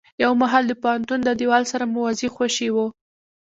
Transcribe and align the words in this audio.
يو 0.23 0.31
مهال 0.41 0.63
د 0.67 0.73
پوهنتون 0.81 1.19
د 1.23 1.29
دېوال 1.39 1.63
سره 1.71 1.91
موازي 1.93 2.27
خوشې 2.35 2.69
و. 2.75 2.77